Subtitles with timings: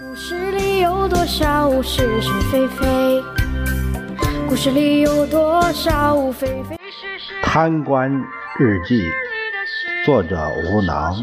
[0.00, 3.22] 故事里有多少是是非非？
[4.48, 7.42] 故事里有多少非非是是？
[7.42, 8.10] 贪官
[8.58, 9.04] 日记，
[10.06, 11.22] 作者无能，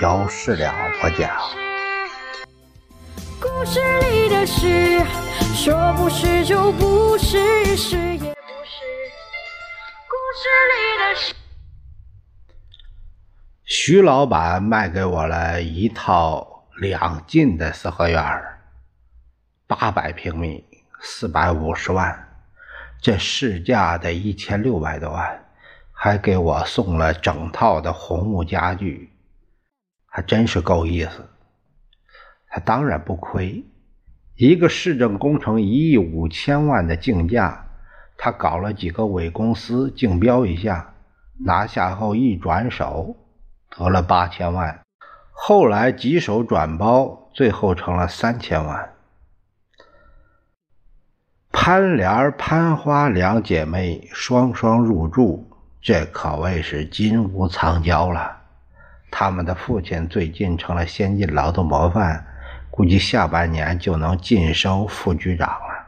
[0.00, 0.72] 由事了
[1.02, 1.28] 不讲。
[3.40, 5.00] 故事里的事，
[5.56, 8.84] 说不是就不是，是也不是。
[10.06, 11.34] 故事里的事。
[13.64, 18.60] 徐老板卖给我了一套两进的四合院儿，
[19.66, 20.64] 八百平米，
[21.00, 22.28] 四百五十万，
[23.02, 25.44] 这市价得一千六百多万，
[25.92, 29.10] 还给我送了整套的红木家具，
[30.06, 31.28] 还真是够意思。
[32.48, 33.64] 他当然不亏，
[34.36, 37.66] 一个市政工程一亿五千万的竞价，
[38.16, 40.94] 他搞了几个伪公司竞标一下，
[41.44, 43.16] 拿下后一转手。
[43.70, 44.80] 得了八千万，
[45.40, 48.92] 后来几手转包，最后成了三千万。
[51.52, 55.48] 潘莲、潘花两姐妹双双入住，
[55.80, 58.36] 这可谓是金屋藏娇了。
[59.12, 62.26] 他们的父亲最近成了先进劳动模范，
[62.68, 65.86] 估计下半年就能晋升副局长了。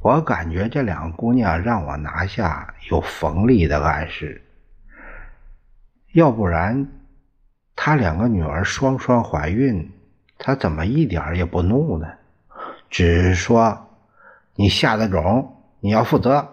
[0.00, 4.44] 我感觉这两个姑娘让我拿下，有冯丽的暗示。
[6.12, 6.86] 要不然，
[7.88, 9.90] 他两个女儿双双怀孕，
[10.36, 12.06] 他怎么一点也不怒呢？
[12.90, 13.88] 只是说
[14.56, 16.46] ：“你下的种，你要负责。”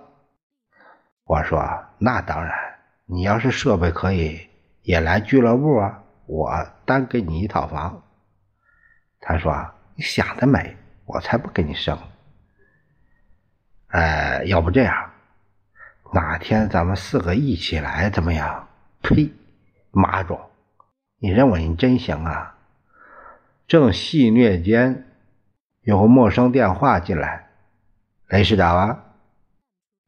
[1.27, 1.59] 我说
[1.99, 2.53] ：“那当然，
[3.05, 4.47] 你要是设备可以，
[4.83, 8.01] 也来俱乐部啊，我单给你一套房。”
[9.19, 9.53] 他说
[9.95, 11.99] ：“你想得美，我才不给你生。”
[13.91, 15.11] 哎，要不这样，
[16.13, 18.65] 哪天咱们四个一起来，怎么样？
[19.01, 19.29] 呸！
[19.91, 20.39] 马总，
[21.17, 22.57] 你认为你真行啊？
[23.67, 25.07] 正戏谑间，
[25.81, 27.47] 有个陌生电话进来。
[28.27, 29.03] 雷市长啊，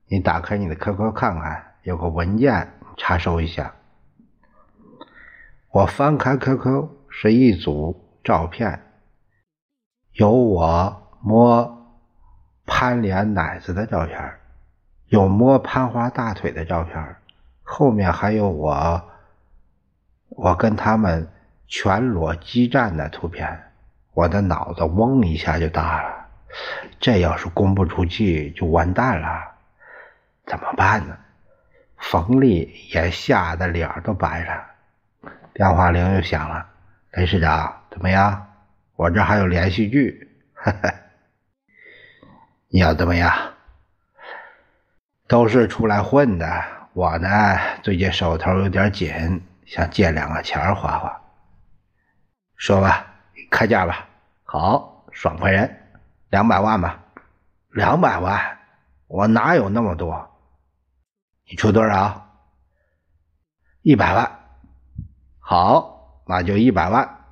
[0.07, 3.73] 你打开你的 QQ 看看，有个文件，查收一下。
[5.71, 8.81] 我翻开 QQ，是一组照片，
[10.11, 11.97] 有我摸
[12.65, 14.39] 潘莲奶子的照片，
[15.07, 17.15] 有摸潘花大腿的照片，
[17.63, 19.09] 后面还有我。
[20.47, 21.27] 我跟他们
[21.67, 23.63] 全裸激战的图片，
[24.13, 26.25] 我的脑子嗡一下就大了。
[27.01, 29.27] 这要是公布出去，就完蛋了。
[30.45, 31.17] 怎么办呢？
[31.97, 35.31] 冯丽也吓得脸都白了。
[35.53, 36.65] 电话铃又响了，
[37.11, 38.47] 雷市长，怎么样？
[38.95, 40.31] 我这还有连续剧，
[42.71, 43.35] 你要怎么样？
[45.27, 47.27] 都是出来混的，我呢，
[47.83, 49.41] 最近手头有点紧。
[49.67, 51.21] 想借两个钱花花，
[52.55, 53.05] 说吧，
[53.51, 54.07] 开价吧。
[54.45, 55.69] 好，爽快人，
[56.29, 57.03] 两百万吧。
[57.71, 58.57] 两百万，
[59.07, 60.39] 我哪有那么多？
[61.49, 62.33] 你出多少？
[63.81, 64.39] 一百万。
[65.39, 67.25] 好，那就一百万。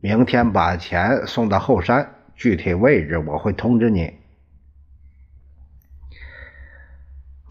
[0.00, 4.18] 明天把钱送到后山，具体位置我会通知你。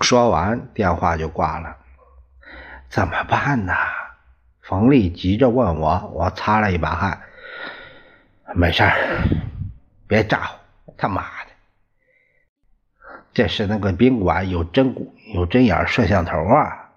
[0.02, 1.78] 说完，电话就挂了。
[2.90, 3.74] 怎么办呢？
[4.68, 7.22] 冯丽急着问我，我擦了一把汗，
[8.54, 8.84] 没事，
[10.08, 10.52] 别咋
[10.84, 11.52] 呼，他妈的，
[13.32, 14.94] 这是那个宾馆有针
[15.34, 16.90] 有针眼摄像头啊！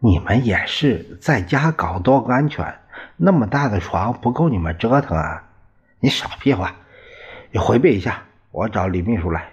[0.00, 2.80] 你们也是在家搞多安全，
[3.16, 5.44] 那么大的床不够你们折腾啊！
[6.00, 6.74] 你少屁话，
[7.52, 9.52] 你回避一下，我找李秘书来。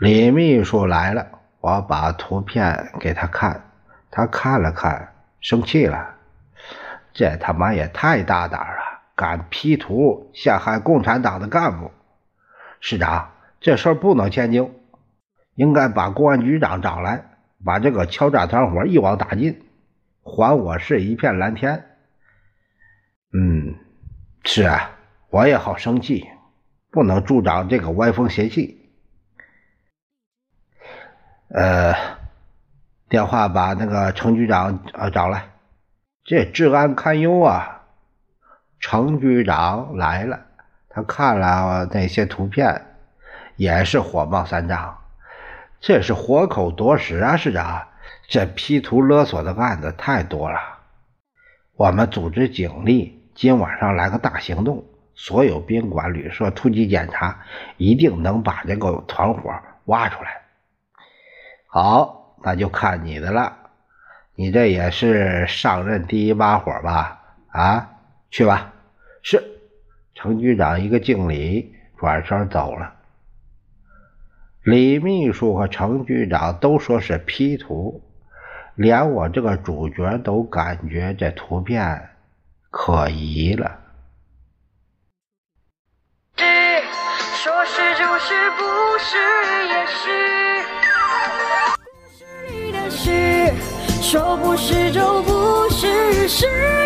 [0.00, 1.28] 李秘书来了，
[1.60, 3.70] 我把图片给他看。
[4.16, 6.14] 他看了看，生气了。
[7.12, 11.90] 这他妈也太大胆了，敢 P 图陷害共产党的干部！
[12.78, 14.70] 市长，这事儿不能迁就，
[15.56, 17.24] 应该把公安局长找来，
[17.64, 19.60] 把这个敲诈团伙一网打尽，
[20.22, 21.84] 还我市一片蓝天。
[23.32, 23.74] 嗯，
[24.44, 24.92] 是啊，
[25.30, 26.24] 我也好生气，
[26.92, 28.92] 不能助长这个歪风邪气。
[31.48, 32.22] 呃。
[33.14, 35.50] 电话把那个程局长呃找来，
[36.24, 37.82] 这治安堪忧啊！
[38.80, 40.40] 程局长来了，
[40.88, 42.84] 他看了那些图片，
[43.54, 44.98] 也是火冒三丈。
[45.80, 47.86] 这是活口夺食啊，市长！
[48.26, 50.58] 这 P 图勒索的案子太多了，
[51.76, 54.84] 我们组织警力，今晚上来个大行动，
[55.14, 57.38] 所有宾馆旅社突击检查，
[57.76, 60.42] 一定能把这个团伙挖出来。
[61.68, 62.23] 好。
[62.44, 63.56] 那就看你的了，
[64.34, 67.22] 你这也是上任第一把火吧？
[67.48, 67.90] 啊，
[68.30, 68.72] 去吧。
[69.22, 69.42] 是。
[70.14, 72.94] 程局长一个敬礼，转身走了。
[74.62, 78.02] 李秘书和程局长都说是 P 图，
[78.74, 82.10] 连我这个主角都感觉这图片
[82.70, 83.80] 可疑了。
[86.36, 89.16] 说是就是，不是
[89.68, 90.53] 也是。
[94.14, 96.83] 说不是就不是，是。